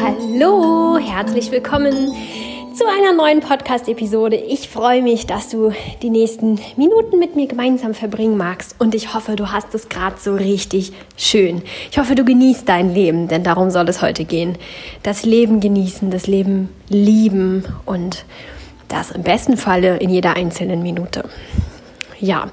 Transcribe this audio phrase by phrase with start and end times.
[0.00, 2.12] Hallo, herzlich willkommen
[2.74, 4.34] zu einer neuen Podcast-Episode.
[4.34, 9.14] Ich freue mich, dass du die nächsten Minuten mit mir gemeinsam verbringen magst und ich
[9.14, 11.62] hoffe, du hast es gerade so richtig schön.
[11.92, 14.58] Ich hoffe, du genießt dein Leben, denn darum soll es heute gehen.
[15.04, 18.24] Das Leben genießen, das Leben lieben und
[18.88, 21.28] das im besten Falle in jeder einzelnen Minute.
[22.22, 22.52] Ja,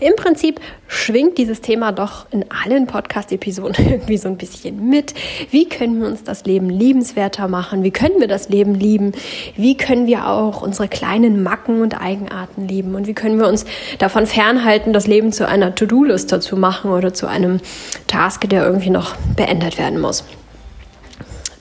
[0.00, 5.12] im Prinzip schwingt dieses Thema doch in allen Podcast-Episoden irgendwie so ein bisschen mit.
[5.50, 7.84] Wie können wir uns das Leben liebenswerter machen?
[7.84, 9.12] Wie können wir das Leben lieben?
[9.56, 12.94] Wie können wir auch unsere kleinen Macken und Eigenarten lieben?
[12.94, 13.66] Und wie können wir uns
[13.98, 17.60] davon fernhalten, das Leben zu einer To-Do-Liste zu machen oder zu einem
[18.06, 20.24] Task, der irgendwie noch beendet werden muss?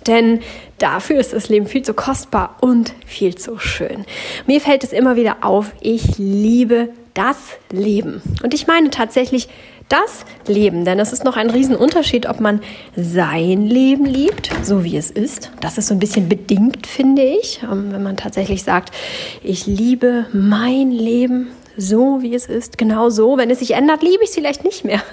[0.07, 0.39] Denn
[0.77, 4.05] dafür ist das Leben viel zu kostbar und viel zu schön.
[4.47, 8.21] Mir fällt es immer wieder auf, ich liebe das Leben.
[8.43, 9.49] Und ich meine tatsächlich
[9.89, 12.61] das Leben, denn es ist noch ein Riesenunterschied, ob man
[12.95, 15.51] sein Leben liebt, so wie es ist.
[15.59, 18.95] Das ist so ein bisschen bedingt, finde ich, ähm, wenn man tatsächlich sagt,
[19.43, 23.37] ich liebe mein Leben so, wie es ist, genau so.
[23.37, 25.01] Wenn es sich ändert, liebe ich es vielleicht nicht mehr.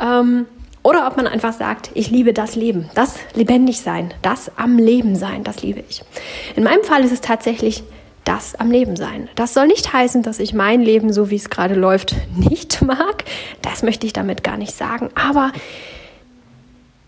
[0.00, 0.46] Ähm,
[0.82, 5.14] oder ob man einfach sagt, ich liebe das Leben, das lebendig sein, das am Leben
[5.14, 6.02] sein, das liebe ich.
[6.56, 7.84] In meinem Fall ist es tatsächlich
[8.32, 9.28] das am Leben sein.
[9.34, 13.24] Das soll nicht heißen, dass ich mein Leben, so wie es gerade läuft, nicht mag.
[13.60, 15.10] Das möchte ich damit gar nicht sagen.
[15.14, 15.52] Aber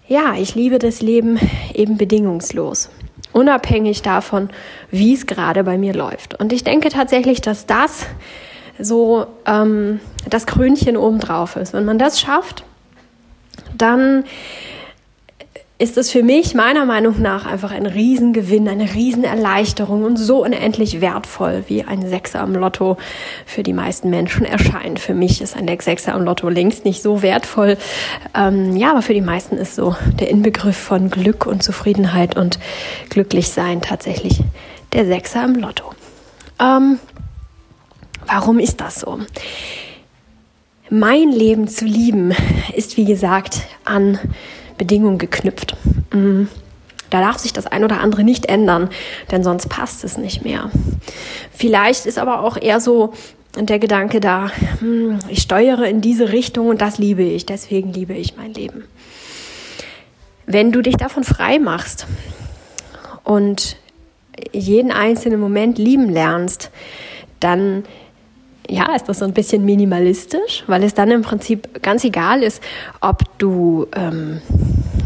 [0.06, 1.38] ja, ich liebe das Leben
[1.72, 2.90] eben bedingungslos.
[3.32, 4.50] Unabhängig davon,
[4.90, 6.38] wie es gerade bei mir läuft.
[6.38, 8.06] Und ich denke tatsächlich, dass das
[8.78, 11.72] so ähm, das Krönchen obendrauf ist.
[11.72, 12.64] Wenn man das schafft,
[13.76, 14.24] dann
[15.84, 21.02] ist es für mich meiner Meinung nach einfach ein Riesengewinn, eine Riesenerleichterung und so unendlich
[21.02, 22.96] wertvoll, wie ein Sechser am Lotto
[23.44, 24.98] für die meisten Menschen erscheint.
[24.98, 27.76] Für mich ist ein Sechser am Lotto längst nicht so wertvoll.
[28.34, 32.58] Ähm, ja, aber für die meisten ist so der Inbegriff von Glück und Zufriedenheit und
[33.10, 34.40] Glücklichsein tatsächlich
[34.94, 35.90] der Sechser am Lotto.
[36.58, 36.98] Ähm,
[38.26, 39.18] warum ist das so?
[40.88, 42.34] Mein Leben zu lieben
[42.74, 44.18] ist, wie gesagt, an
[44.76, 45.76] Bedingungen geknüpft.
[46.12, 46.48] Mhm.
[47.10, 48.88] Da darf sich das ein oder andere nicht ändern,
[49.30, 50.70] denn sonst passt es nicht mehr.
[51.52, 53.12] Vielleicht ist aber auch eher so
[53.56, 58.14] der Gedanke da, hm, ich steuere in diese Richtung und das liebe ich, deswegen liebe
[58.14, 58.84] ich mein Leben.
[60.46, 62.06] Wenn du dich davon frei machst
[63.22, 63.76] und
[64.52, 66.70] jeden einzelnen Moment lieben lernst,
[67.38, 67.84] dann
[68.68, 72.62] ja, ist das so ein bisschen minimalistisch, weil es dann im Prinzip ganz egal ist,
[73.00, 74.40] ob du ähm,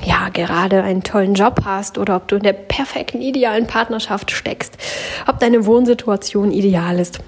[0.05, 4.77] ja gerade einen tollen Job hast oder ob du in der perfekten, idealen Partnerschaft steckst,
[5.27, 7.21] ob deine Wohnsituation ideal ist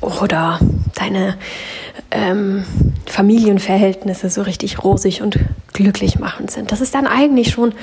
[0.00, 0.58] oder
[0.94, 1.38] deine
[2.10, 2.64] ähm,
[3.06, 5.38] Familienverhältnisse so richtig rosig und
[5.72, 6.72] glücklich machend sind.
[6.72, 7.74] Das ist dann eigentlich schon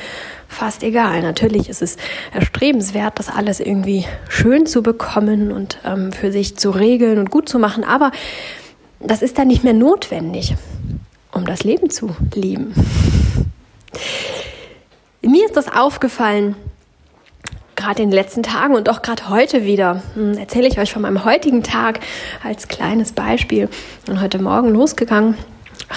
[0.47, 1.21] fast egal.
[1.21, 1.97] Natürlich ist es
[2.33, 7.49] erstrebenswert, das alles irgendwie schön zu bekommen und ähm, für sich zu regeln und gut
[7.49, 8.11] zu machen, aber
[8.99, 10.55] das ist dann nicht mehr notwendig,
[11.31, 12.73] um das Leben zu lieben.
[15.21, 16.55] Mir ist das aufgefallen,
[17.79, 20.03] gerade in den letzten Tagen und auch gerade heute wieder.
[20.13, 22.01] Hm, erzähle ich euch von meinem heutigen Tag
[22.43, 23.69] als kleines Beispiel.
[24.07, 25.35] Und heute Morgen losgegangen,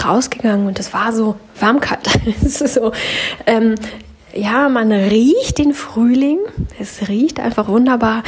[0.05, 2.09] rausgegangen und es war so warmkalt.
[2.45, 2.93] es ist so,
[3.47, 3.75] ähm,
[4.35, 6.39] ja, man riecht den Frühling.
[6.79, 8.23] Es riecht einfach wunderbar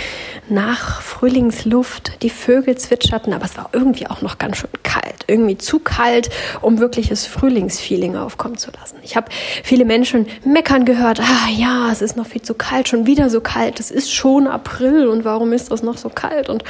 [0.49, 2.23] nach Frühlingsluft.
[2.23, 5.25] Die Vögel zwitscherten, aber es war irgendwie auch noch ganz schön kalt.
[5.27, 8.97] Irgendwie zu kalt, um wirkliches Frühlingsfeeling aufkommen zu lassen.
[9.03, 9.31] Ich habe
[9.63, 11.21] viele Menschen meckern gehört.
[11.21, 13.81] Ah ja, es ist noch viel zu kalt, schon wieder so kalt.
[13.81, 16.49] Es ist schon April und warum ist das noch so kalt?
[16.49, 16.65] Und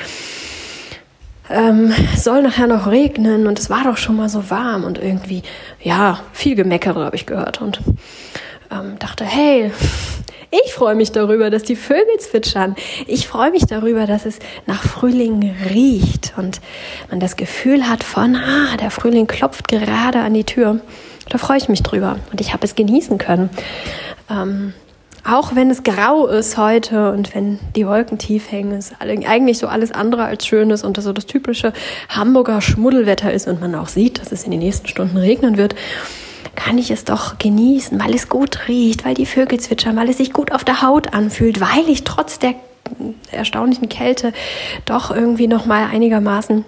[1.50, 5.42] ähm, soll nachher noch regnen und es war doch schon mal so warm und irgendwie,
[5.82, 7.60] ja, viel Gemeckere habe ich gehört.
[7.60, 7.80] Und
[8.74, 9.70] ähm, dachte, hey,
[10.64, 12.76] ich freue mich darüber, dass die Vögel zwitschern.
[13.06, 16.60] Ich freue mich darüber, dass es nach Frühling riecht und
[17.10, 20.80] man das Gefühl hat von, ah, der Frühling klopft gerade an die Tür.
[21.28, 23.50] Da freue ich mich drüber und ich habe es genießen können.
[24.30, 24.74] Ähm,
[25.26, 29.68] auch wenn es grau ist heute und wenn die Wolken tief hängen, ist eigentlich so
[29.68, 31.72] alles andere als schön ist und das so das typische
[32.10, 35.74] Hamburger Schmuddelwetter ist und man auch sieht, dass es in den nächsten Stunden regnen wird
[36.54, 40.18] kann ich es doch genießen, weil es gut riecht, weil die Vögel zwitschern, weil es
[40.18, 42.54] sich gut auf der Haut anfühlt, weil ich trotz der
[43.30, 44.32] erstaunlichen Kälte
[44.84, 46.64] doch irgendwie noch mal einigermaßen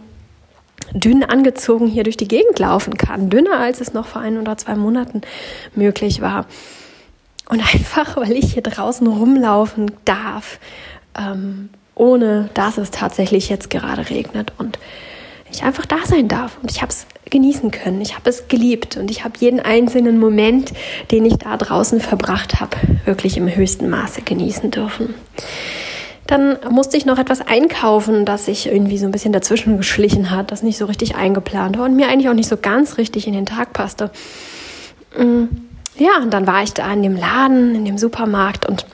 [0.93, 4.57] dünn angezogen hier durch die Gegend laufen kann, dünner als es noch vor ein oder
[4.57, 5.23] zwei Monaten
[5.75, 6.47] möglich war.
[7.49, 10.59] Und einfach, weil ich hier draußen rumlaufen darf,
[11.19, 14.79] ähm, ohne dass es tatsächlich jetzt gerade regnet und
[15.51, 16.59] ich einfach da sein darf.
[16.61, 18.01] Und ich habe es genießen können.
[18.01, 20.73] Ich habe es geliebt und ich habe jeden einzelnen Moment,
[21.11, 25.15] den ich da draußen verbracht habe, wirklich im höchsten Maße genießen dürfen.
[26.27, 30.51] Dann musste ich noch etwas einkaufen, das sich irgendwie so ein bisschen dazwischen geschlichen hat,
[30.51, 33.33] das nicht so richtig eingeplant war und mir eigentlich auch nicht so ganz richtig in
[33.33, 34.11] den Tag passte.
[35.17, 35.45] Mm,
[35.99, 38.87] ja, und dann war ich da in dem Laden, in dem Supermarkt und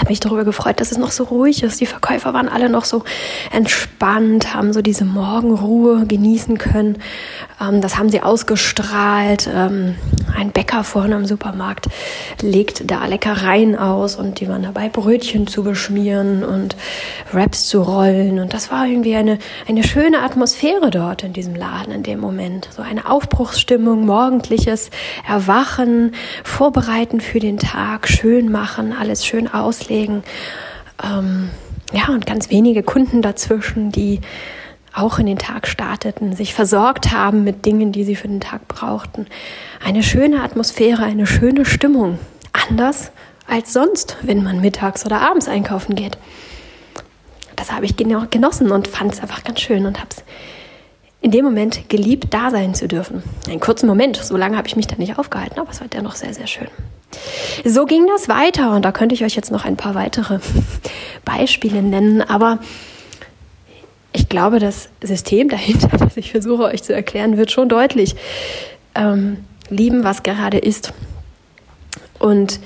[0.00, 1.80] habe mich darüber gefreut, dass es noch so ruhig ist.
[1.80, 3.04] Die Verkäufer waren alle noch so
[3.52, 6.98] entspannt, haben so diese Morgenruhe genießen können.
[7.60, 9.48] Ähm, das haben sie ausgestrahlt.
[9.52, 9.94] Ähm,
[10.36, 11.86] ein Bäcker vorne am Supermarkt
[12.42, 16.76] legt da Leckereien aus und die waren dabei, Brötchen zu beschmieren und
[17.32, 18.38] Wraps zu rollen.
[18.38, 22.68] Und das war irgendwie eine, eine schöne Atmosphäre dort in diesem Laden in dem Moment.
[22.74, 24.90] So eine Aufbruchsstimmung, morgendliches
[25.26, 26.14] Erwachen,
[26.44, 29.85] Vorbereiten für den Tag, schön machen, alles schön auslegen.
[31.02, 31.50] Ähm,
[31.92, 34.20] ja, und ganz wenige Kunden dazwischen, die
[34.92, 38.66] auch in den Tag starteten, sich versorgt haben mit Dingen, die sie für den Tag
[38.66, 39.26] brauchten.
[39.84, 42.18] Eine schöne Atmosphäre, eine schöne Stimmung.
[42.68, 43.12] Anders
[43.46, 46.18] als sonst, wenn man mittags oder abends einkaufen geht.
[47.56, 50.24] Das habe ich genossen und fand es einfach ganz schön und habe es
[51.20, 53.22] in dem Moment geliebt, da sein zu dürfen.
[53.48, 56.14] Einen kurzen Moment, so lange habe ich mich da nicht aufgehalten, aber es war dennoch
[56.14, 56.68] sehr, sehr schön.
[57.64, 60.38] So ging das weiter und da könnte ich euch jetzt noch ein paar weitere
[61.24, 62.58] Beispiele nennen, aber
[64.12, 68.16] ich glaube, das System dahinter, was ich versuche euch zu erklären, wird schon deutlich.
[68.94, 70.92] Ähm, lieben, was gerade ist.
[72.18, 72.60] Und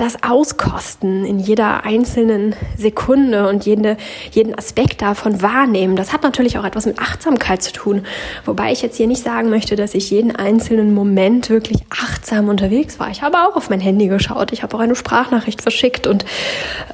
[0.00, 3.98] das Auskosten in jeder einzelnen Sekunde und jede,
[4.32, 8.06] jeden Aspekt davon wahrnehmen, das hat natürlich auch etwas mit Achtsamkeit zu tun.
[8.46, 12.98] Wobei ich jetzt hier nicht sagen möchte, dass ich jeden einzelnen Moment wirklich achtsam unterwegs
[12.98, 13.10] war.
[13.10, 16.24] Ich habe auch auf mein Handy geschaut, ich habe auch eine Sprachnachricht verschickt und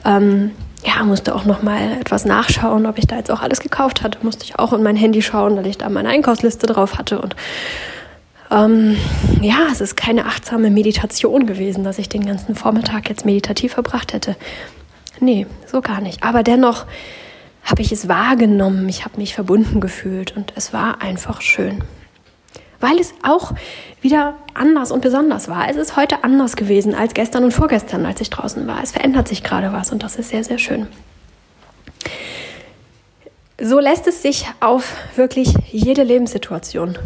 [0.05, 0.51] ähm,
[0.85, 4.19] ja, musste auch noch mal etwas nachschauen, ob ich da jetzt auch alles gekauft hatte.
[4.23, 7.21] Musste ich auch in mein Handy schauen, weil ich da meine Einkaufsliste drauf hatte.
[7.21, 7.35] Und
[8.51, 8.97] ähm,
[9.41, 14.13] ja, es ist keine achtsame Meditation gewesen, dass ich den ganzen Vormittag jetzt meditativ verbracht
[14.13, 14.37] hätte.
[15.21, 16.23] Nee, so gar nicht.
[16.23, 16.87] Aber dennoch
[17.65, 21.83] habe ich es wahrgenommen, ich habe mich verbunden gefühlt und es war einfach schön
[22.81, 23.53] weil es auch
[24.01, 25.69] wieder anders und besonders war.
[25.69, 28.83] Es ist heute anders gewesen als gestern und vorgestern, als ich draußen war.
[28.83, 30.87] Es verändert sich gerade was und das ist sehr, sehr schön.
[33.59, 36.99] So lässt es sich auf wirklich jede Lebenssituation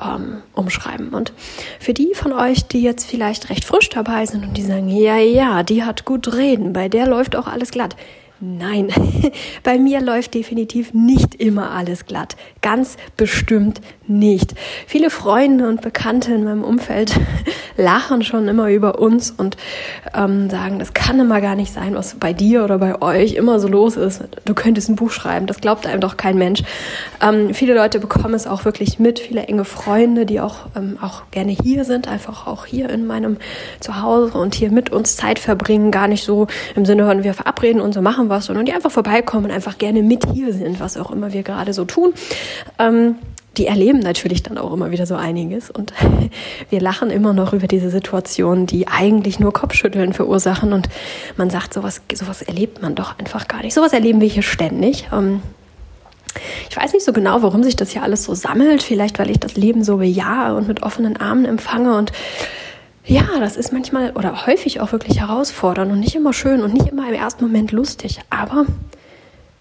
[0.00, 1.10] ähm, umschreiben.
[1.10, 1.32] Und
[1.80, 5.18] für die von euch, die jetzt vielleicht recht frisch dabei sind und die sagen, ja,
[5.18, 7.96] ja, die hat gut reden, bei der läuft auch alles glatt.
[8.44, 8.92] Nein,
[9.62, 12.36] bei mir läuft definitiv nicht immer alles glatt.
[12.60, 14.54] Ganz bestimmt nicht.
[14.86, 17.18] Viele Freunde und Bekannte in meinem Umfeld
[17.76, 19.56] lachen schon immer über uns und
[20.14, 23.60] ähm, sagen, das kann immer gar nicht sein, was bei dir oder bei euch immer
[23.60, 24.22] so los ist.
[24.44, 26.62] Du könntest ein Buch schreiben, das glaubt einem doch kein Mensch.
[27.22, 31.22] Ähm, viele Leute bekommen es auch wirklich mit, viele enge Freunde, die auch, ähm, auch
[31.30, 33.36] gerne hier sind, einfach auch hier in meinem
[33.80, 37.80] Zuhause und hier mit uns Zeit verbringen, gar nicht so im Sinne von, wir verabreden
[37.80, 40.96] und so machen was, sondern die einfach vorbeikommen und einfach gerne mit hier sind, was
[40.96, 42.12] auch immer wir gerade so tun.
[42.78, 43.16] Ähm,
[43.56, 45.92] die erleben natürlich dann auch immer wieder so einiges und
[46.70, 50.88] wir lachen immer noch über diese Situationen, die eigentlich nur Kopfschütteln verursachen und
[51.36, 53.74] man sagt, sowas, sowas erlebt man doch einfach gar nicht.
[53.74, 55.08] Sowas erleben wir hier ständig.
[55.12, 55.42] Ähm,
[56.70, 58.82] ich weiß nicht so genau, warum sich das hier alles so sammelt.
[58.82, 62.12] Vielleicht, weil ich das Leben so bejahe und mit offenen Armen empfange und
[63.04, 66.88] ja, das ist manchmal oder häufig auch wirklich herausfordernd und nicht immer schön und nicht
[66.88, 68.20] immer im ersten Moment lustig.
[68.30, 68.64] Aber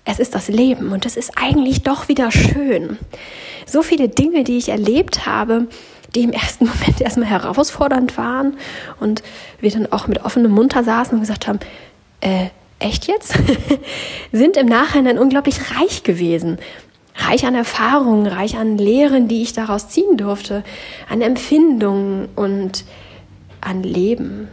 [0.05, 2.98] es ist das Leben und es ist eigentlich doch wieder schön.
[3.65, 5.67] So viele Dinge, die ich erlebt habe,
[6.15, 8.58] die im ersten Moment erstmal herausfordernd waren
[9.00, 9.24] und
[9.60, 11.60] wir dann auch mit offenem Mund saßen und gesagt haben,
[12.22, 12.48] äh,
[12.79, 13.38] echt jetzt?
[14.31, 16.58] sind im Nachhinein unglaublich reich gewesen.
[17.15, 20.63] Reich an Erfahrungen, reich an Lehren, die ich daraus ziehen durfte,
[21.10, 22.86] an Empfindungen und
[23.60, 24.48] an Leben.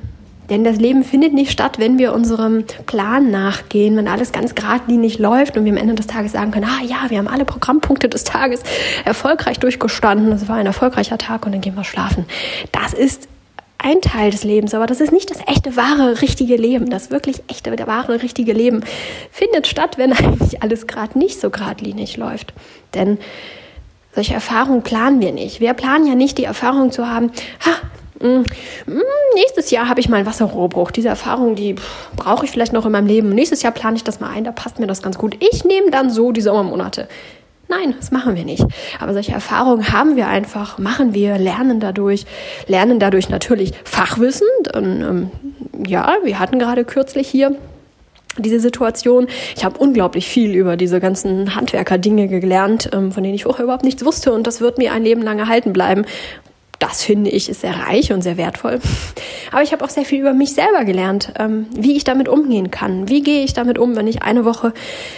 [0.51, 5.19] Denn das Leben findet nicht statt, wenn wir unserem Plan nachgehen, wenn alles ganz geradlinig
[5.19, 8.09] läuft und wir am Ende des Tages sagen können, ah ja, wir haben alle Programmpunkte
[8.09, 8.63] des Tages
[9.05, 12.25] erfolgreich durchgestanden, es war ein erfolgreicher Tag und dann gehen wir schlafen.
[12.73, 13.29] Das ist
[13.79, 16.91] ein Teil des Lebens, aber das ist nicht das echte, wahre, richtige Leben.
[16.91, 18.83] Das wirklich echte, wahre, richtige Leben
[19.31, 22.53] findet statt, wenn eigentlich alles gerade nicht so geradlinig läuft.
[22.95, 23.19] Denn
[24.15, 25.61] solche Erfahrungen planen wir nicht.
[25.61, 27.31] Wir planen ja nicht die Erfahrung zu haben,
[27.65, 27.71] ha,
[28.21, 28.45] hm,
[28.87, 29.03] hm,
[29.35, 30.91] nächstes Jahr habe ich mal einen Wasserrohrbruch.
[30.91, 31.77] Diese Erfahrung, die
[32.17, 33.31] brauche ich vielleicht noch in meinem Leben.
[33.31, 35.37] Nächstes Jahr plane ich das mal ein, da passt mir das ganz gut.
[35.41, 37.09] Ich nehme dann so die Sommermonate.
[37.69, 38.65] Nein, das machen wir nicht.
[38.99, 42.25] Aber solche Erfahrungen haben wir einfach, machen wir, lernen dadurch,
[42.67, 44.49] lernen dadurch natürlich Fachwissen.
[44.75, 45.31] Und, ähm,
[45.87, 47.57] ja, wir hatten gerade kürzlich hier
[48.39, 49.27] diese Situation.
[49.55, 53.85] Ich habe unglaublich viel über diese ganzen Handwerker-Dinge gelernt, ähm, von denen ich vorher überhaupt
[53.85, 56.05] nichts wusste und das wird mir ein Leben lang erhalten bleiben
[56.79, 58.79] das finde ich ist sehr reich und sehr wertvoll.
[59.51, 62.71] Aber ich habe auch sehr viel über mich selber gelernt, ähm, wie ich damit umgehen
[62.71, 63.09] kann.
[63.09, 64.73] Wie gehe ich damit um, wenn ich eine Woche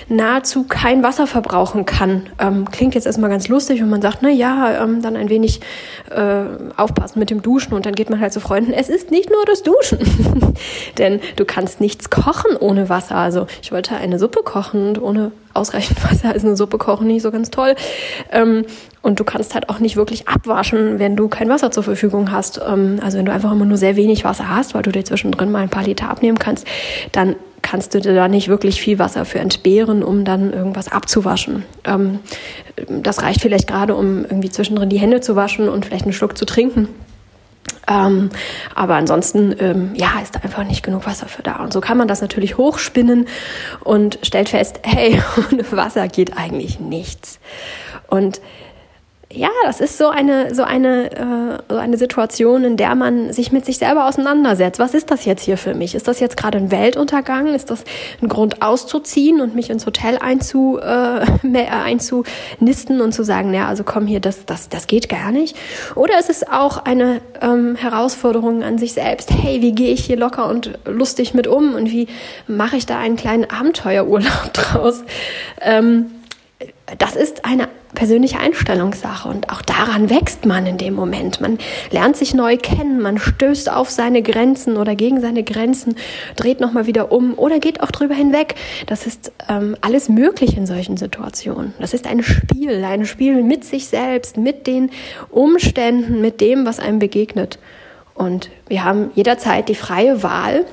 [0.09, 2.29] nahezu kein Wasser verbrauchen kann?
[2.39, 5.61] Ähm, klingt jetzt erstmal ganz lustig und man sagt, na ja, ähm, dann ein wenig
[6.11, 6.45] äh,
[6.77, 8.73] aufpassen mit dem Duschen und dann geht man halt zu Freunden.
[8.73, 9.99] Es ist nicht nur das Duschen,
[10.99, 13.17] denn du kannst nichts kochen ohne Wasser.
[13.17, 17.23] Also ich wollte eine Suppe kochen und ohne ausreichend Wasser ist eine Suppe kochen nicht
[17.23, 17.75] so ganz toll.
[18.33, 18.65] Ähm,
[19.03, 22.61] und du kannst halt auch nicht wirklich abwaschen, wenn du kein Wasser zur Verfügung hast.
[22.67, 25.51] Ähm, also wenn du einfach immer nur sehr wenig Wasser hast, weil du dir zwischendrin
[25.51, 26.67] mal ein paar Liter abnehmen kannst,
[27.13, 31.65] dann kannst du dir da nicht wirklich viel Wasser für entbehren, um dann irgendwas abzuwaschen.
[31.85, 32.21] Ähm,
[32.89, 36.37] das reicht vielleicht gerade, um irgendwie zwischendrin die Hände zu waschen und vielleicht einen Schluck
[36.37, 36.89] zu trinken.
[37.91, 38.31] Ähm,
[38.75, 41.57] aber ansonsten, ähm, ja, ist da einfach nicht genug Wasser für da.
[41.57, 43.27] Und so kann man das natürlich hochspinnen
[43.83, 45.21] und stellt fest, hey,
[45.53, 47.41] ohne Wasser geht eigentlich nichts.
[48.07, 48.41] Und
[49.33, 53.53] ja, das ist so eine, so eine, äh, so eine Situation, in der man sich
[53.53, 54.81] mit sich selber auseinandersetzt.
[54.81, 55.95] Was ist das jetzt hier für mich?
[55.95, 57.55] Ist das jetzt gerade ein Weltuntergang?
[57.55, 57.85] Ist das
[58.21, 61.25] ein Grund auszuziehen und mich ins Hotel einzu, äh,
[61.71, 65.57] einzunisten und zu sagen, ja, also komm hier, das, das, das geht gar nicht?
[65.95, 69.31] Oder ist es auch eine ähm, Herausforderung an sich selbst?
[69.31, 72.09] Hey, wie gehe ich hier locker und lustig mit um und wie
[72.49, 75.05] mache ich da einen kleinen Abenteuerurlaub draus?
[75.61, 76.07] Ähm,
[76.99, 81.41] das ist eine persönliche Einstellungssache und auch daran wächst man in dem Moment.
[81.41, 81.59] Man
[81.91, 85.97] lernt sich neu kennen, man stößt auf seine Grenzen oder gegen seine Grenzen,
[86.37, 88.55] dreht nochmal wieder um oder geht auch drüber hinweg.
[88.87, 91.75] Das ist ähm, alles möglich in solchen Situationen.
[91.81, 94.91] Das ist ein Spiel, ein Spiel mit sich selbst, mit den
[95.31, 97.59] Umständen, mit dem, was einem begegnet.
[98.15, 100.65] Und wir haben jederzeit die freie Wahl,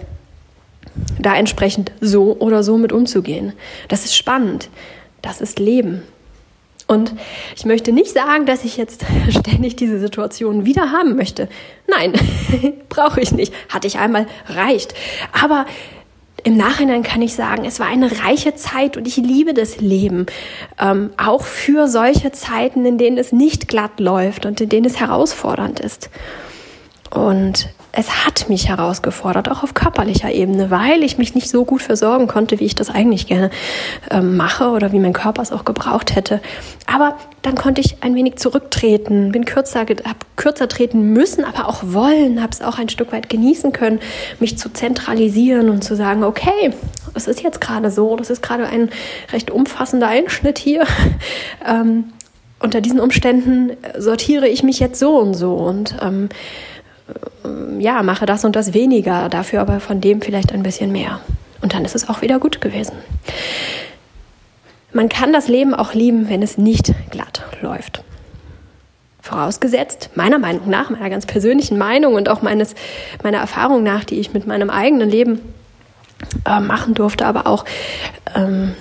[1.20, 3.54] da entsprechend so oder so mit umzugehen.
[3.88, 4.70] Das ist spannend.
[5.22, 6.04] Das ist Leben.
[6.88, 7.14] Und
[7.56, 11.50] ich möchte nicht sagen, dass ich jetzt ständig diese Situation wieder haben möchte.
[11.88, 12.14] Nein,
[12.90, 13.54] brauche ich nicht.
[13.70, 14.94] Hatte ich einmal, reicht.
[15.34, 15.66] Aber
[16.44, 20.28] im Nachhinein kann ich sagen, es war eine reiche Zeit und ich liebe das Leben.
[20.80, 24.98] Ähm, auch für solche Zeiten, in denen es nicht glatt läuft und in denen es
[24.98, 26.10] herausfordernd ist.
[27.10, 31.82] Und es hat mich herausgefordert, auch auf körperlicher Ebene, weil ich mich nicht so gut
[31.82, 33.50] versorgen konnte, wie ich das eigentlich gerne
[34.12, 36.40] äh, mache oder wie mein Körper es auch gebraucht hätte.
[36.86, 39.98] Aber dann konnte ich ein wenig zurücktreten, bin kürzer, habe
[40.36, 44.00] kürzer treten müssen, aber auch wollen, habe es auch ein Stück weit genießen können,
[44.40, 46.74] mich zu zentralisieren und zu sagen, okay,
[47.16, 48.92] es ist jetzt gerade so, das ist gerade ein
[49.34, 50.86] recht umfassender Einschnitt hier.
[51.68, 52.14] ähm,
[52.60, 56.77] unter diesen Umständen sortiere ich mich jetzt so und so und ähm, äh,
[57.80, 61.22] ja, mache das und das weniger, dafür aber von dem vielleicht ein bisschen mehr.
[61.62, 62.94] Und dann ist es auch wieder gut gewesen.
[64.94, 68.04] Man kann das Leben auch lieben, wenn es nicht glatt läuft.
[69.22, 72.76] Vorausgesetzt, meiner Meinung nach, meiner ganz persönlichen Meinung und auch meines,
[73.24, 75.42] meiner Erfahrung nach, die ich mit meinem eigenen Leben
[76.46, 77.66] äh, machen durfte, aber auch,
[78.36, 78.74] ähm,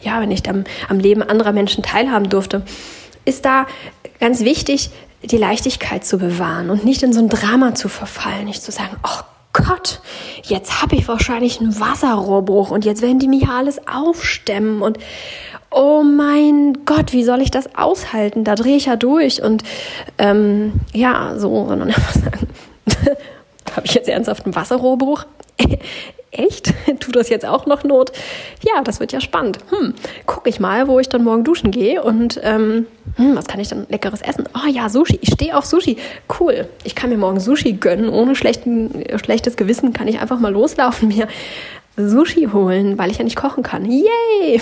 [0.00, 2.62] ja, wenn ich am, am Leben anderer Menschen teilhaben durfte,
[3.24, 3.66] ist da
[4.20, 4.90] ganz wichtig,
[5.26, 8.96] die Leichtigkeit zu bewahren und nicht in so ein Drama zu verfallen, nicht zu sagen,
[9.04, 10.00] oh Gott,
[10.42, 14.98] jetzt habe ich wahrscheinlich einen Wasserrohrbruch und jetzt werden die mich alles aufstemmen und
[15.70, 18.44] oh mein Gott, wie soll ich das aushalten?
[18.44, 19.62] Da drehe ich ja durch und
[20.18, 22.48] ähm, ja, so, sondern einfach sagen,
[23.76, 25.26] habe ich jetzt ernsthaft einen Wasserrohrbruch?
[26.30, 26.74] echt?
[27.00, 28.12] Tut das jetzt auch noch Not?
[28.62, 29.58] Ja, das wird ja spannend.
[29.70, 29.94] Hm,
[30.26, 33.68] guck ich mal, wo ich dann morgen duschen gehe und ähm, hm, was kann ich
[33.68, 34.48] dann leckeres essen?
[34.54, 35.18] Oh ja, Sushi.
[35.22, 35.96] Ich stehe auf Sushi.
[36.40, 36.68] Cool.
[36.84, 38.08] Ich kann mir morgen Sushi gönnen.
[38.08, 41.28] Ohne schlechten, schlechtes Gewissen kann ich einfach mal loslaufen, mir
[41.96, 43.86] Sushi holen, weil ich ja nicht kochen kann.
[43.86, 44.60] Yay!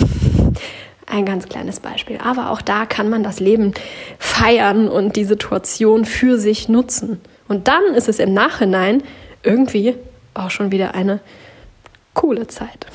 [1.05, 2.17] Ein ganz kleines Beispiel.
[2.23, 3.73] Aber auch da kann man das Leben
[4.19, 7.19] feiern und die Situation für sich nutzen.
[7.47, 9.03] Und dann ist es im Nachhinein
[9.43, 9.95] irgendwie
[10.33, 11.19] auch schon wieder eine
[12.13, 12.87] coole Zeit.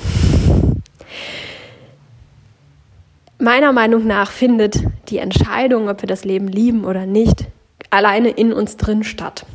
[3.37, 7.45] Meiner Meinung nach findet die Entscheidung, ob wir das Leben lieben oder nicht,
[7.89, 9.45] alleine in uns drin statt.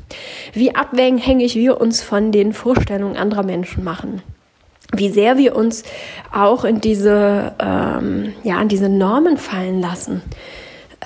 [0.55, 4.23] Wie abhängig wir uns von den Vorstellungen anderer Menschen machen.
[4.95, 5.83] Wie sehr wir uns
[6.33, 10.23] auch in diese, ähm, ja, in diese Normen fallen lassen.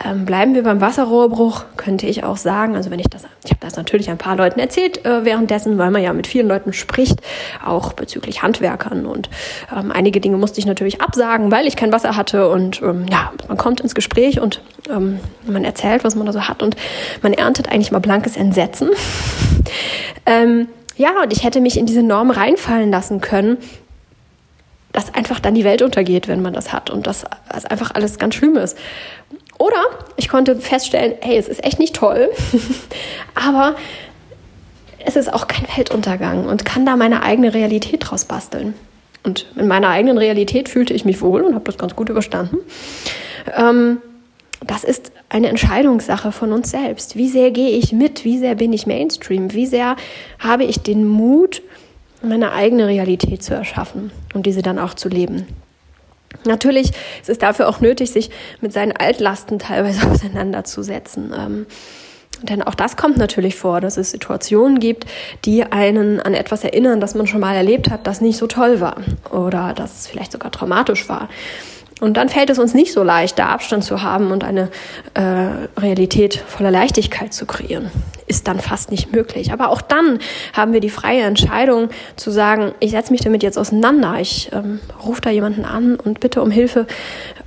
[0.05, 2.77] Ähm, bleiben wir beim Wasserrohrbruch, könnte ich auch sagen.
[2.77, 5.91] Also wenn ich das, ich habe das natürlich ein paar Leuten erzählt äh, währenddessen, weil
[5.91, 7.21] man ja mit vielen Leuten spricht,
[7.65, 9.29] auch bezüglich Handwerkern und
[9.75, 13.33] ähm, einige Dinge musste ich natürlich absagen, weil ich kein Wasser hatte und ähm, ja,
[13.49, 16.77] man kommt ins Gespräch und ähm, man erzählt, was man da so hat und
[17.23, 18.91] man erntet eigentlich mal blankes Entsetzen.
[20.27, 23.59] ähm, ja, und ich hätte mich in diese Norm reinfallen lassen können
[24.93, 28.19] dass einfach dann die Welt untergeht, wenn man das hat und dass das einfach alles
[28.19, 28.77] ganz schlimm ist.
[29.59, 29.85] Oder
[30.17, 32.31] ich konnte feststellen, hey, es ist echt nicht toll,
[33.35, 33.77] aber
[35.05, 38.75] es ist auch kein Weltuntergang und kann da meine eigene Realität draus basteln.
[39.25, 42.59] Und in meiner eigenen Realität fühlte ich mich wohl und habe das ganz gut überstanden.
[43.57, 43.99] Ähm,
[44.65, 47.17] das ist eine Entscheidungssache von uns selbst.
[47.17, 48.25] Wie sehr gehe ich mit?
[48.25, 49.53] Wie sehr bin ich Mainstream?
[49.53, 49.97] Wie sehr
[50.39, 51.63] habe ich den Mut,
[52.23, 55.47] meine eigene Realität zu erschaffen und diese dann auch zu leben?
[56.45, 58.31] Natürlich ist es dafür auch nötig, sich
[58.61, 61.35] mit seinen Altlasten teilweise auseinanderzusetzen.
[61.37, 61.67] Ähm,
[62.43, 65.07] denn auch das kommt natürlich vor, dass es Situationen gibt,
[65.45, 68.81] die einen an etwas erinnern, das man schon mal erlebt hat, das nicht so toll
[68.81, 68.99] war
[69.31, 71.29] oder das vielleicht sogar traumatisch war.
[72.01, 74.71] Und dann fällt es uns nicht so leicht, da Abstand zu haben und eine
[75.15, 77.91] äh, Realität voller Leichtigkeit zu kreieren.
[78.29, 79.53] Ist dann fast nicht möglich.
[79.53, 80.19] Aber auch dann
[80.53, 84.21] haben wir die freie Entscheidung zu sagen, ich setze mich damit jetzt auseinander.
[84.21, 86.87] Ich ähm, rufe da jemanden an und bitte um Hilfe,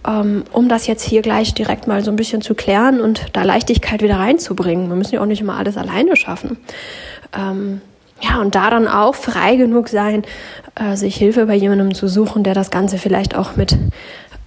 [0.08, 3.44] ähm, um das jetzt hier gleich direkt mal so ein bisschen zu klären und da
[3.44, 4.90] Leichtigkeit wieder reinzubringen.
[4.90, 6.58] Wir müssen ja auch nicht immer alles alleine schaffen.
[7.38, 7.82] Ähm,
[8.22, 10.24] ja, und da dann auch frei genug sein,
[10.76, 13.78] äh, sich Hilfe bei jemandem zu suchen, der das Ganze vielleicht auch mit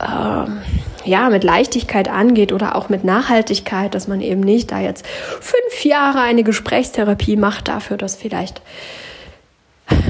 [0.02, 0.59] ähm,
[1.04, 5.85] ja, mit Leichtigkeit angeht oder auch mit Nachhaltigkeit, dass man eben nicht da jetzt fünf
[5.85, 8.62] Jahre eine Gesprächstherapie macht dafür, dass vielleicht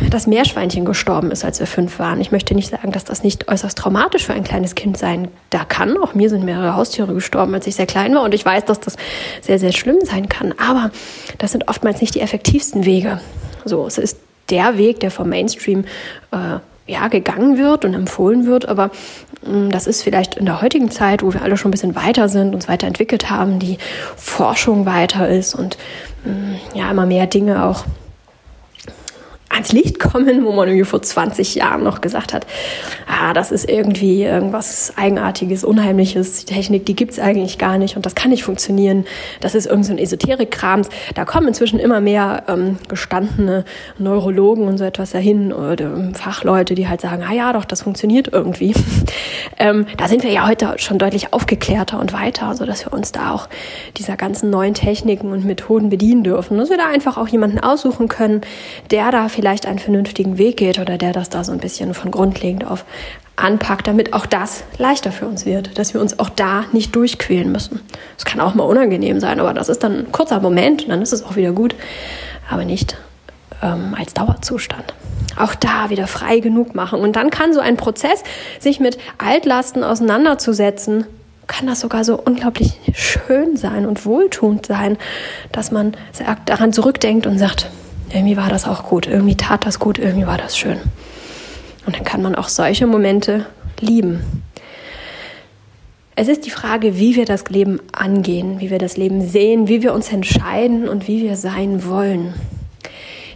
[0.08, 2.20] das Meerschweinchen gestorben ist, als wir fünf waren.
[2.20, 5.64] Ich möchte nicht sagen, dass das nicht äußerst traumatisch für ein kleines Kind sein da
[5.64, 5.96] kann.
[5.96, 8.22] Auch mir sind mehrere Haustiere gestorben, als ich sehr klein war.
[8.22, 8.96] Und ich weiß, dass das
[9.40, 10.54] sehr, sehr schlimm sein kann.
[10.58, 10.92] Aber
[11.38, 13.20] das sind oftmals nicht die effektivsten Wege.
[13.64, 14.18] So, es ist
[14.50, 15.84] der Weg, der vom Mainstream
[16.32, 18.68] äh, ja, gegangen wird und empfohlen wird.
[18.68, 18.90] Aber
[19.46, 21.96] mh, mm, das ist vielleicht in der heutigen Zeit, wo wir alle schon ein bisschen
[21.96, 23.78] weiter sind, uns weiterentwickelt haben, die
[24.16, 25.78] Forschung weiter ist und
[26.24, 27.84] mh, mm, ja, immer mehr Dinge auch
[29.54, 32.46] ans Licht kommen, wo man irgendwie vor 20 Jahren noch gesagt hat,
[33.06, 38.04] ah, das ist irgendwie irgendwas Eigenartiges, Unheimliches, die Technik, die gibt's eigentlich gar nicht und
[38.04, 39.06] das kann nicht funktionieren.
[39.40, 40.88] Das ist irgend so ein Esoterik-Krams.
[41.14, 43.64] Da kommen inzwischen immer mehr ähm, gestandene
[43.98, 47.82] Neurologen und so etwas dahin oder ähm, Fachleute, die halt sagen, ah ja, doch, das
[47.82, 48.74] funktioniert irgendwie.
[49.58, 53.12] ähm, da sind wir ja heute schon deutlich aufgeklärter und weiter, so dass wir uns
[53.12, 53.48] da auch
[53.96, 56.58] dieser ganzen neuen Techniken und Methoden bedienen dürfen.
[56.58, 58.40] Dass wir da einfach auch jemanden aussuchen können,
[58.90, 61.92] der da vielleicht vielleicht einen vernünftigen Weg geht oder der das da so ein bisschen
[61.92, 62.86] von grundlegend auf
[63.36, 67.52] anpackt, damit auch das leichter für uns wird, dass wir uns auch da nicht durchquälen
[67.52, 67.80] müssen.
[68.16, 71.02] Es kann auch mal unangenehm sein, aber das ist dann ein kurzer Moment und dann
[71.02, 71.74] ist es auch wieder gut,
[72.48, 72.96] aber nicht
[73.62, 74.94] ähm, als Dauerzustand.
[75.36, 77.00] Auch da wieder frei genug machen.
[77.00, 78.22] Und dann kann so ein Prozess,
[78.60, 81.04] sich mit Altlasten auseinanderzusetzen,
[81.48, 84.96] kann das sogar so unglaublich schön sein und wohltuend sein,
[85.52, 85.92] dass man
[86.46, 87.68] daran zurückdenkt und sagt,
[88.12, 90.78] irgendwie war das auch gut, irgendwie tat das gut, irgendwie war das schön.
[91.86, 93.46] Und dann kann man auch solche Momente
[93.80, 94.42] lieben.
[96.16, 99.82] Es ist die Frage, wie wir das Leben angehen, wie wir das Leben sehen, wie
[99.82, 102.34] wir uns entscheiden und wie wir sein wollen.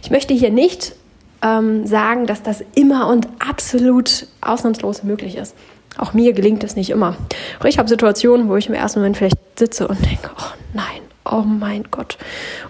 [0.01, 0.95] Ich möchte hier nicht
[1.41, 5.55] ähm, sagen, dass das immer und absolut ausnahmslos möglich ist.
[5.97, 7.17] Auch mir gelingt es nicht immer.
[7.59, 11.01] Auch ich habe Situationen, wo ich im ersten Moment vielleicht sitze und denke, oh nein,
[11.31, 12.17] oh mein Gott,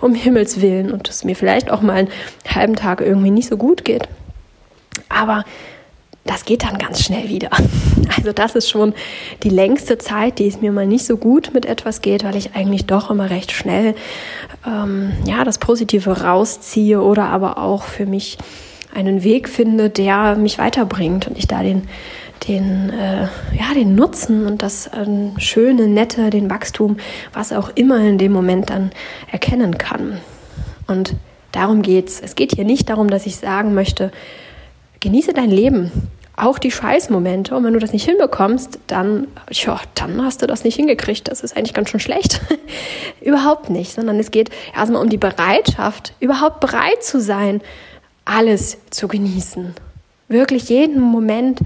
[0.02, 2.10] um Himmels Willen und es mir vielleicht auch mal einen
[2.48, 4.08] halben Tag irgendwie nicht so gut geht.
[5.10, 5.44] Aber
[6.26, 7.50] das geht dann ganz schnell wieder.
[8.18, 8.96] Also das ist schon
[9.44, 12.56] die längste Zeit, die es mir mal nicht so gut mit etwas geht, weil ich
[12.56, 13.94] eigentlich doch immer recht schnell
[14.66, 18.40] ähm, ja das Positive rausziehe oder aber auch für mich
[18.96, 21.88] einen Weg finde, der mich weiterbringt und ich da den
[22.48, 23.24] den, äh,
[23.58, 25.06] ja, den Nutzen und das äh,
[25.40, 26.98] Schöne, Nette, den Wachstum,
[27.34, 28.92] was auch immer in dem Moment dann
[29.32, 30.20] erkennen kann.
[30.88, 31.16] Und
[31.52, 32.22] darum geht's.
[32.24, 34.12] Es geht hier nicht darum, dass ich sagen möchte,
[35.00, 35.92] genieße dein Leben,
[36.36, 37.56] auch die Scheißmomente.
[37.56, 41.28] Und wenn du das nicht hinbekommst, dann, ja, dann hast du das nicht hingekriegt.
[41.28, 42.42] Das ist eigentlich ganz schön schlecht.
[43.22, 47.62] überhaupt nicht, sondern es geht erstmal um die Bereitschaft, überhaupt bereit zu sein,
[48.26, 49.74] alles zu genießen.
[50.28, 51.60] Wirklich jeden Moment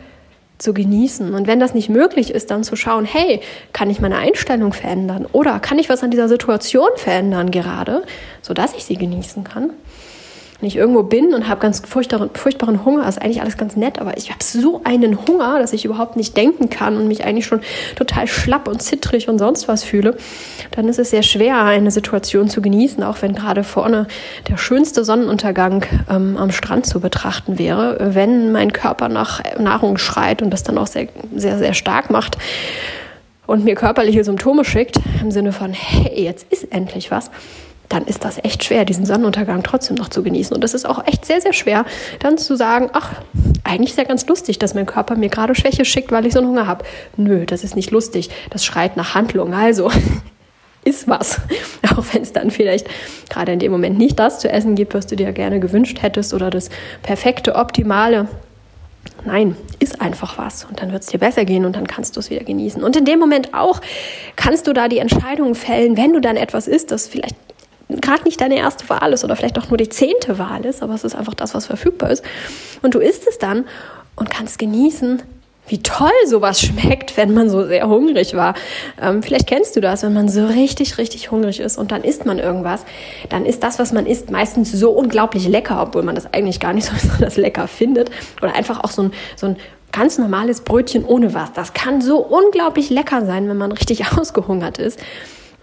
[0.63, 1.33] zu genießen.
[1.33, 3.41] Und wenn das nicht möglich ist, dann zu schauen, hey,
[3.73, 8.03] kann ich meine Einstellung verändern oder kann ich was an dieser Situation verändern gerade,
[8.41, 9.71] sodass ich sie genießen kann
[10.63, 13.99] wenn ich irgendwo bin und habe ganz furchtbaren, furchtbaren Hunger, ist eigentlich alles ganz nett,
[13.99, 17.45] aber ich habe so einen Hunger, dass ich überhaupt nicht denken kann und mich eigentlich
[17.45, 17.59] schon
[17.97, 20.15] total schlapp und zittrig und sonst was fühle,
[20.71, 24.07] dann ist es sehr schwer, eine Situation zu genießen, auch wenn gerade vorne
[24.47, 30.41] der schönste Sonnenuntergang ähm, am Strand zu betrachten wäre, wenn mein Körper nach Nahrung schreit
[30.41, 32.37] und das dann auch sehr, sehr, sehr stark macht
[33.47, 37.31] und mir körperliche Symptome schickt, im Sinne von, hey, jetzt ist endlich was
[37.89, 40.53] dann ist das echt schwer, diesen Sonnenuntergang trotzdem noch zu genießen.
[40.55, 41.85] Und das ist auch echt sehr, sehr schwer,
[42.19, 43.11] dann zu sagen, ach,
[43.63, 46.39] eigentlich ist ja ganz lustig, dass mein Körper mir gerade Schwäche schickt, weil ich so
[46.39, 46.85] einen Hunger habe.
[47.17, 48.29] Nö, das ist nicht lustig.
[48.49, 49.53] Das schreit nach Handlung.
[49.53, 49.91] Also
[50.85, 51.41] ist was.
[51.95, 52.87] Auch wenn es dann vielleicht
[53.29, 56.33] gerade in dem Moment nicht das zu essen gibt, was du dir gerne gewünscht hättest
[56.33, 56.69] oder das
[57.03, 58.27] perfekte, optimale.
[59.25, 62.19] Nein, ist einfach was und dann wird es dir besser gehen und dann kannst du
[62.19, 62.83] es wieder genießen.
[62.83, 63.79] Und in dem Moment auch
[64.35, 67.35] kannst du da die Entscheidung fällen, wenn du dann etwas isst, das vielleicht
[67.89, 70.93] gerade nicht deine erste Wahl ist oder vielleicht auch nur die zehnte Wahl ist, aber
[70.93, 72.23] es ist einfach das, was verfügbar ist.
[72.81, 73.65] Und du isst es dann
[74.15, 75.21] und kannst genießen,
[75.67, 78.53] wie toll sowas schmeckt, wenn man so sehr hungrig war.
[79.01, 82.25] Ähm, vielleicht kennst du das, wenn man so richtig, richtig hungrig ist und dann isst
[82.25, 82.83] man irgendwas,
[83.29, 86.73] dann ist das, was man isst, meistens so unglaublich lecker, obwohl man das eigentlich gar
[86.73, 88.11] nicht so besonders lecker findet.
[88.41, 89.57] Oder einfach auch so ein, so ein
[89.91, 91.53] ganz normales Brötchen ohne was.
[91.53, 94.99] Das kann so unglaublich lecker sein, wenn man richtig ausgehungert ist.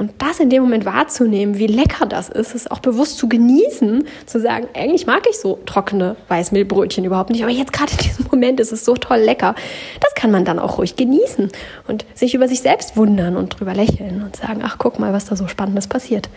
[0.00, 4.06] Und das in dem Moment wahrzunehmen, wie lecker das ist, es auch bewusst zu genießen,
[4.24, 8.26] zu sagen, eigentlich mag ich so trockene Weißmehlbrötchen überhaupt nicht, aber jetzt gerade in diesem
[8.30, 9.54] Moment ist es so toll lecker.
[10.00, 11.50] Das kann man dann auch ruhig genießen
[11.86, 15.26] und sich über sich selbst wundern und drüber lächeln und sagen, ach guck mal, was
[15.26, 16.30] da so Spannendes passiert.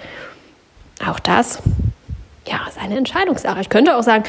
[1.07, 1.59] Auch das
[2.45, 3.61] ja, ist eine Entscheidungssache.
[3.61, 4.23] Ich könnte auch sagen,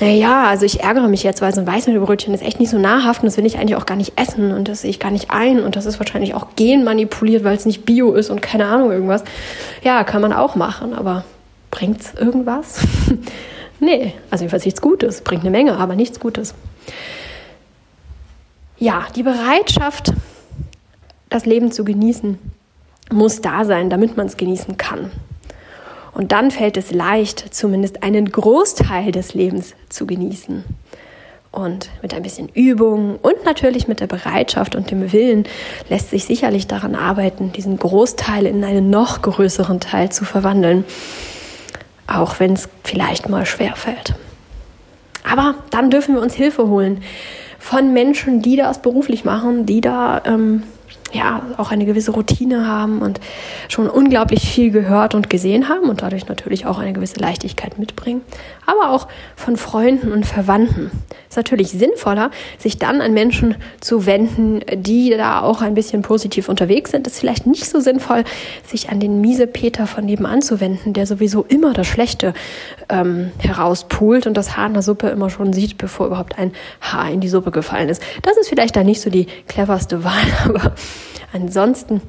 [0.00, 3.22] ja, also ich ärgere mich jetzt, weil so ein Weißmehlbrötchen ist echt nicht so nahrhaft
[3.22, 5.30] und das will ich eigentlich auch gar nicht essen und das sehe ich gar nicht
[5.30, 8.90] ein und das ist wahrscheinlich auch genmanipuliert, weil es nicht bio ist und keine Ahnung
[8.90, 9.22] irgendwas.
[9.82, 11.24] Ja, kann man auch machen, aber
[11.70, 12.80] bringt's irgendwas?
[13.80, 15.20] nee, also jedenfalls nichts Gutes.
[15.20, 16.54] Bringt eine Menge, aber nichts Gutes.
[18.78, 20.12] Ja, die Bereitschaft,
[21.28, 22.38] das Leben zu genießen,
[23.12, 25.12] muss da sein, damit man es genießen kann.
[26.12, 30.64] Und dann fällt es leicht, zumindest einen Großteil des Lebens zu genießen.
[31.52, 35.44] Und mit ein bisschen Übung und natürlich mit der Bereitschaft und dem Willen
[35.88, 40.84] lässt sich sicherlich daran arbeiten, diesen Großteil in einen noch größeren Teil zu verwandeln,
[42.06, 44.14] auch wenn es vielleicht mal schwer fällt.
[45.28, 47.02] Aber dann dürfen wir uns Hilfe holen
[47.58, 50.62] von Menschen, die das beruflich machen, die da ähm,
[51.12, 53.20] ja, auch eine gewisse Routine haben und
[53.68, 58.22] schon unglaublich viel gehört und gesehen haben und dadurch natürlich auch eine gewisse Leichtigkeit mitbringen,
[58.66, 60.90] aber auch von Freunden und Verwandten.
[61.28, 66.48] Ist natürlich sinnvoller, sich dann an Menschen zu wenden, die da auch ein bisschen positiv
[66.48, 67.06] unterwegs sind.
[67.06, 68.24] Es ist vielleicht nicht so sinnvoll,
[68.66, 72.34] sich an den miese Peter von nebenan zu wenden, der sowieso immer das Schlechte
[72.90, 77.10] ähm, herauspult und das Haar in der Suppe immer schon sieht, bevor überhaupt ein Haar
[77.10, 78.02] in die Suppe gefallen ist.
[78.22, 80.74] Das ist vielleicht dann nicht so die cleverste Wahl, aber
[81.32, 82.00] Ansonsten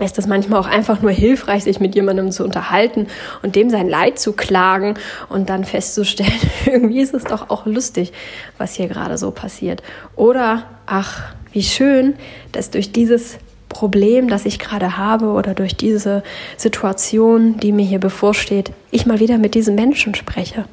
[0.00, 3.06] ist es manchmal auch einfach nur hilfreich, sich mit jemandem zu unterhalten
[3.42, 4.94] und dem sein Leid zu klagen
[5.28, 6.32] und dann festzustellen,
[6.66, 8.12] irgendwie ist es doch auch lustig,
[8.58, 9.82] was hier gerade so passiert.
[10.16, 12.14] Oder, ach, wie schön,
[12.52, 13.38] dass durch dieses
[13.70, 16.22] Problem, das ich gerade habe oder durch diese
[16.58, 20.66] Situation, die mir hier bevorsteht, ich mal wieder mit diesem Menschen spreche.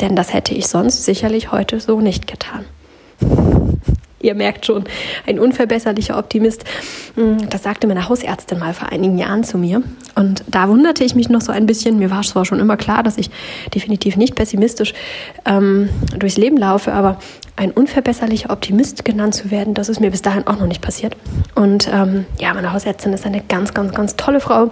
[0.00, 2.64] Denn das hätte ich sonst sicherlich heute so nicht getan.
[4.28, 4.84] Ihr merkt schon,
[5.26, 6.62] ein unverbesserlicher Optimist.
[7.14, 9.82] Hm, das sagte meine Hausärztin mal vor einigen Jahren zu mir.
[10.16, 11.98] Und da wunderte ich mich noch so ein bisschen.
[11.98, 13.30] Mir war zwar schon immer klar, dass ich
[13.74, 14.92] definitiv nicht pessimistisch
[15.46, 15.88] ähm,
[16.18, 17.18] durchs Leben laufe, aber
[17.56, 21.16] ein unverbesserlicher Optimist genannt zu werden, das ist mir bis dahin auch noch nicht passiert.
[21.54, 24.70] Und ähm, ja, meine Hausärztin ist eine ganz, ganz, ganz tolle Frau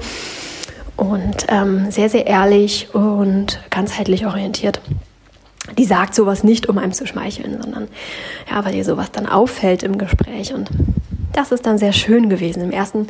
[0.97, 4.83] und ähm, sehr, sehr ehrlich und ganzheitlich orientiert
[5.77, 7.89] die sagt sowas nicht, um einem zu schmeicheln, sondern
[8.51, 10.55] ja, weil ihr sowas dann auffällt im Gespräch.
[10.55, 10.71] Und
[11.33, 12.63] das ist dann sehr schön gewesen.
[12.63, 13.09] Im ersten,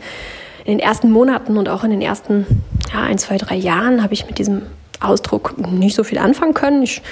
[0.65, 2.47] in den ersten Monaten und auch in den ersten
[2.93, 4.63] ja, ein, zwei, drei Jahren habe ich mit diesem
[5.01, 6.83] Ausdruck nicht so viel anfangen können.
[6.83, 7.03] Ich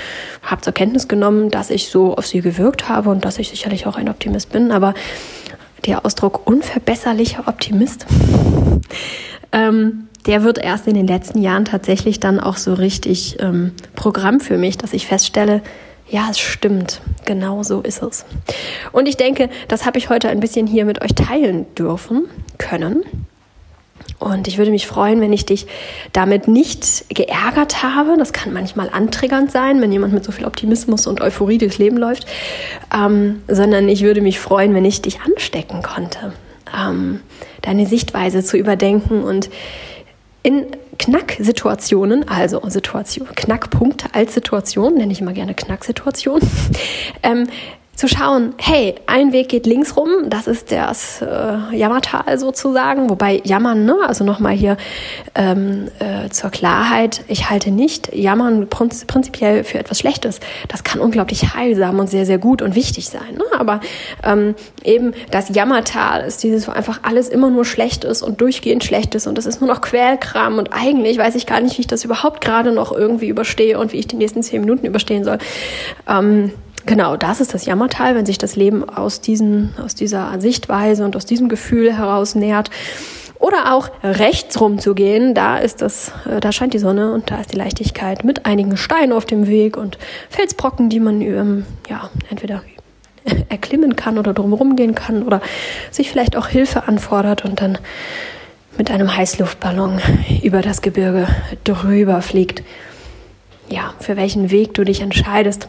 [0.43, 3.87] habe zur Kenntnis genommen, dass ich so auf sie gewirkt habe und dass ich sicherlich
[3.87, 4.95] auch ein Optimist bin, aber
[5.85, 8.07] der Ausdruck unverbesserlicher Optimist,
[9.53, 14.41] ähm, der wird erst in den letzten Jahren tatsächlich dann auch so richtig ähm, Programm
[14.41, 15.63] für mich, dass ich feststelle,
[16.09, 18.25] ja, es stimmt, genau so ist es.
[18.93, 22.27] Und ich denke, das habe ich heute ein bisschen hier mit euch teilen dürfen,
[22.59, 23.05] können.
[24.19, 25.67] Und ich würde mich freuen, wenn ich dich
[26.13, 28.17] damit nicht geärgert habe.
[28.19, 31.97] Das kann manchmal antriggernd sein, wenn jemand mit so viel Optimismus und Euphorie durchs Leben
[31.97, 32.27] läuft.
[32.95, 36.33] Ähm, sondern ich würde mich freuen, wenn ich dich anstecken konnte,
[36.77, 37.21] ähm,
[37.63, 39.51] deine Sichtweise zu überdenken und
[40.45, 40.67] in
[40.99, 46.41] Knacksituationen, also Situation, Knackpunkte als Situation, nenne ich immer gerne Knacksituation,
[47.23, 47.49] ähm,
[47.97, 53.41] zu schauen, hey, ein Weg geht links rum, das ist das äh, Jammertal sozusagen, wobei
[53.45, 54.77] Jammern, ne, also nochmal hier
[55.35, 60.41] ähm, äh, zur Klarheit, ich halte nicht Jammern prinz prinzipiell für etwas Schlechtes.
[60.69, 63.35] Das kann unglaublich heilsam und sehr, sehr gut und wichtig sein.
[63.35, 63.45] Ne?
[63.59, 63.81] Aber
[64.25, 68.85] ähm, eben das Jammertal ist dieses, wo einfach alles immer nur schlecht ist und durchgehend
[68.85, 71.83] schlecht ist und das ist nur noch Quälkram und eigentlich weiß ich gar nicht, wie
[71.83, 75.25] ich das überhaupt gerade noch irgendwie überstehe und wie ich die nächsten zehn Minuten überstehen
[75.25, 75.39] soll.
[76.09, 76.53] Ähm,
[76.87, 81.17] Genau, das ist das Jammertal, wenn sich das Leben aus, diesen, aus dieser Sichtweise und
[81.17, 82.71] aus diesem Gefühl heraus nähert.
[83.39, 87.53] Oder auch rechts rumzugehen, da ist das, äh, da scheint die Sonne und da ist
[87.53, 89.99] die Leichtigkeit mit einigen Steinen auf dem Weg und
[90.31, 92.63] Felsbrocken, die man ähm, ja entweder
[93.49, 95.41] erklimmen kann oder drumherum gehen kann oder
[95.91, 97.79] sich vielleicht auch Hilfe anfordert und dann
[98.79, 100.01] mit einem Heißluftballon
[100.43, 101.29] über das Gebirge
[101.65, 102.63] drüber fliegt.
[103.69, 105.69] Ja, für welchen Weg du dich entscheidest,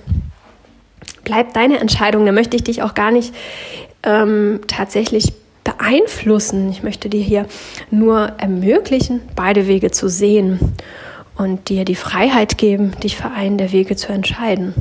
[1.25, 2.25] bleibt deine Entscheidung.
[2.25, 3.35] Da möchte ich dich auch gar nicht
[4.03, 5.33] ähm, tatsächlich
[5.65, 6.69] beeinflussen.
[6.69, 7.45] Ich möchte dir hier
[7.91, 10.59] nur ermöglichen, beide Wege zu sehen
[11.37, 14.73] und dir die Freiheit geben, dich für einen der Wege zu entscheiden.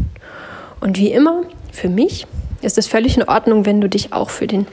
[0.81, 2.27] Und wie immer, für mich
[2.63, 4.67] ist es völlig in Ordnung, wenn du dich auch für den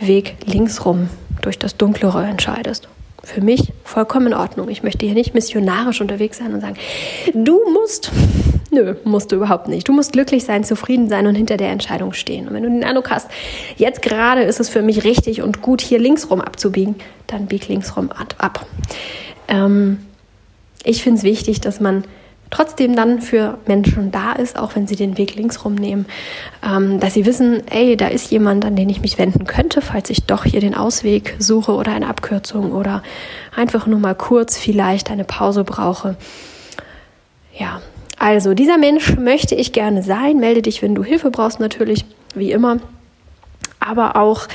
[0.00, 1.08] Weg linksrum
[1.42, 2.88] durch das Dunklere entscheidest.
[3.22, 4.68] Für mich vollkommen in Ordnung.
[4.68, 6.76] Ich möchte hier nicht missionarisch unterwegs sein und sagen,
[7.34, 8.10] du musst
[8.74, 9.86] Nö, musst du überhaupt nicht.
[9.86, 12.48] Du musst glücklich sein, zufrieden sein und hinter der Entscheidung stehen.
[12.48, 13.30] Und wenn du den Eindruck hast,
[13.76, 16.94] jetzt gerade ist es für mich richtig und gut, hier linksrum abzubiegen,
[17.26, 18.64] dann bieg linksrum ab.
[19.48, 19.98] Ähm,
[20.84, 22.04] ich finde es wichtig, dass man
[22.48, 26.06] trotzdem dann für Menschen da ist, auch wenn sie den Weg linksrum nehmen,
[26.66, 30.08] ähm, dass sie wissen, ey, da ist jemand, an den ich mich wenden könnte, falls
[30.08, 33.02] ich doch hier den Ausweg suche oder eine Abkürzung oder
[33.54, 36.16] einfach nur mal kurz vielleicht eine Pause brauche.
[37.58, 37.82] Ja,
[38.22, 40.36] also, dieser Mensch möchte ich gerne sein.
[40.36, 42.04] Melde dich, wenn du Hilfe brauchst, natürlich,
[42.36, 42.78] wie immer.
[43.80, 44.46] Aber auch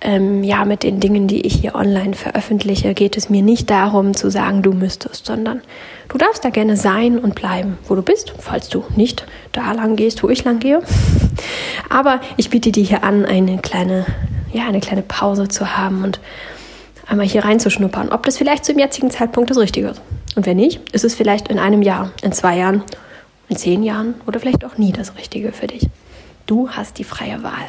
[0.00, 4.14] ähm, ja, mit den Dingen, die ich hier online veröffentliche, geht es mir nicht darum
[4.14, 5.62] zu sagen, du müsstest, sondern
[6.08, 9.96] du darfst da gerne sein und bleiben, wo du bist, falls du nicht da lang
[9.96, 10.80] gehst, wo ich lang gehe.
[11.88, 14.06] Aber ich biete dir hier an, eine kleine,
[14.52, 16.20] ja, eine kleine Pause zu haben und
[17.08, 20.02] einmal hier reinzuschnuppern, ob das vielleicht zum jetzigen Zeitpunkt das Richtige ist.
[20.36, 22.84] Und wenn nicht, ist es vielleicht in einem Jahr, in zwei Jahren
[23.48, 25.88] in zehn Jahren oder vielleicht auch nie das Richtige für dich.
[26.46, 27.68] Du hast die freie Wahl.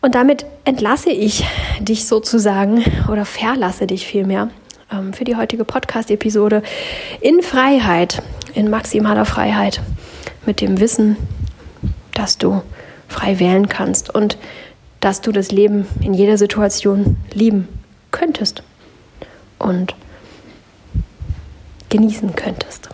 [0.00, 1.44] Und damit entlasse ich
[1.78, 4.50] dich sozusagen oder verlasse dich vielmehr
[4.90, 6.62] ähm, für die heutige Podcast-Episode
[7.20, 8.20] in Freiheit,
[8.54, 9.80] in maximaler Freiheit,
[10.44, 11.16] mit dem Wissen,
[12.14, 12.62] dass du
[13.08, 14.38] frei wählen kannst und
[14.98, 17.68] dass du das Leben in jeder Situation lieben
[18.10, 18.62] könntest
[19.58, 19.94] und
[21.88, 22.88] genießen könntest.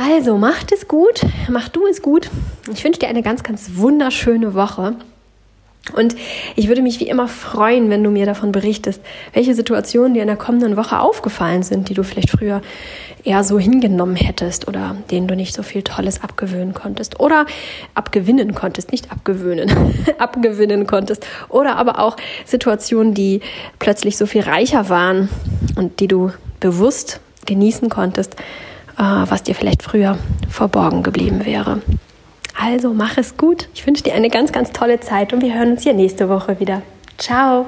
[0.00, 2.30] Also, macht es gut, mach du es gut.
[2.72, 4.94] Ich wünsche dir eine ganz, ganz wunderschöne Woche.
[5.96, 6.14] Und
[6.54, 9.00] ich würde mich wie immer freuen, wenn du mir davon berichtest,
[9.32, 12.62] welche Situationen dir in der kommenden Woche aufgefallen sind, die du vielleicht früher
[13.24, 17.46] eher so hingenommen hättest oder denen du nicht so viel Tolles abgewöhnen konntest oder
[17.94, 19.72] abgewinnen konntest, nicht abgewöhnen,
[20.18, 23.40] abgewinnen konntest oder aber auch Situationen, die
[23.80, 25.28] plötzlich so viel reicher waren
[25.74, 26.30] und die du
[26.60, 28.36] bewusst genießen konntest
[28.98, 31.80] was dir vielleicht früher verborgen geblieben wäre.
[32.60, 33.68] Also mach es gut.
[33.74, 36.58] Ich wünsche dir eine ganz, ganz tolle Zeit und wir hören uns hier nächste Woche
[36.58, 36.82] wieder.
[37.16, 37.66] Ciao.